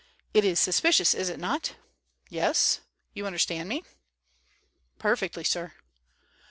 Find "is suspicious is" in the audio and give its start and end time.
0.43-1.29